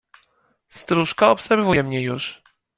[0.69, 2.41] Stróżka obserwuje mnie już.